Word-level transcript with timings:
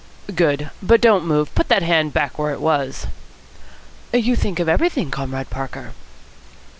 "Good. 0.33 0.71
But 0.81 0.99
don't 0.99 1.25
move. 1.27 1.53
Put 1.53 1.67
that 1.69 1.83
hand 1.83 2.11
back 2.11 2.39
where 2.39 2.51
it 2.51 2.59
was." 2.59 3.05
"You 4.11 4.35
think 4.35 4.59
of 4.59 4.67
everything, 4.67 5.11
Comrade 5.11 5.51
Parker." 5.51 5.91